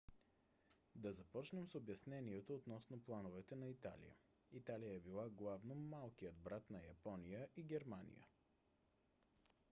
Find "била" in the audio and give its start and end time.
4.99-5.29